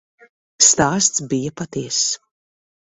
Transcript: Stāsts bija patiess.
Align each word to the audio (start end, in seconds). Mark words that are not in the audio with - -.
Stāsts 0.69 1.23
bija 1.35 1.55
patiess. 1.63 2.05